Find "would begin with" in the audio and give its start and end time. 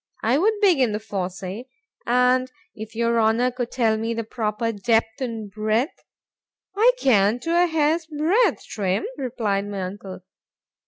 0.39-1.07